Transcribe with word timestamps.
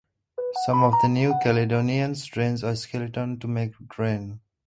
Some 0.65 0.81
of 0.83 0.95
the 1.03 1.07
New 1.07 1.35
Caledonians 1.43 2.25
drench 2.25 2.63
a 2.63 2.75
skeleton 2.75 3.37
to 3.39 3.47
make 3.47 3.73
rain. 3.99 4.39